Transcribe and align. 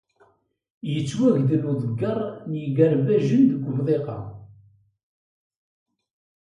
Yettwagdel 0.91 1.63
udegger 1.71 2.19
n 2.49 2.51
yigerwajen 2.59 3.43
deg 3.51 3.63
umiq-a. 3.69 4.19